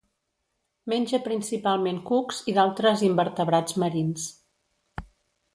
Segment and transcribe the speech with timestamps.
[0.93, 4.29] Menja principalment cucs i d'altres invertebrats marins.